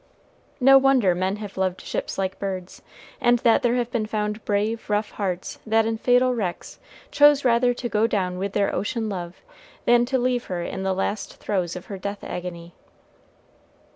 [0.59, 2.81] No wonder men have loved ships like birds,
[3.21, 6.79] and that there have been found brave, rough hearts that in fatal wrecks
[7.11, 9.43] chose rather to go down with their ocean love
[9.85, 12.73] than to leave her in the last throes of her death agony.